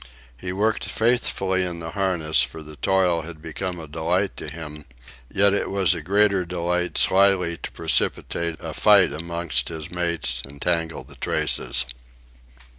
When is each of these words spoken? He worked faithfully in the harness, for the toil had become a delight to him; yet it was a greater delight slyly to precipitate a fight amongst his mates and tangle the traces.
He 0.35 0.51
worked 0.51 0.85
faithfully 0.85 1.63
in 1.63 1.79
the 1.79 1.91
harness, 1.91 2.41
for 2.41 2.63
the 2.63 2.75
toil 2.75 3.21
had 3.21 3.39
become 3.39 3.79
a 3.79 3.87
delight 3.87 4.35
to 4.37 4.49
him; 4.49 4.83
yet 5.31 5.53
it 5.53 5.69
was 5.69 5.93
a 5.93 6.01
greater 6.01 6.43
delight 6.43 6.97
slyly 6.97 7.57
to 7.57 7.71
precipitate 7.71 8.55
a 8.59 8.73
fight 8.73 9.13
amongst 9.13 9.69
his 9.69 9.91
mates 9.91 10.41
and 10.43 10.59
tangle 10.59 11.03
the 11.03 11.17
traces. 11.17 11.85